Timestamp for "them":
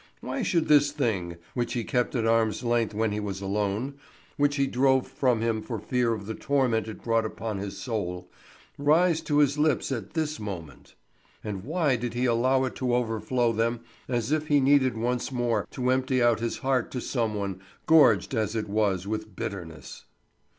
13.53-13.81